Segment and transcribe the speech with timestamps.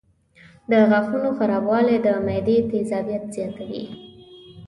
[0.71, 3.83] د غاښونو خرابوالی د معدې تیزابیت زیاتوي.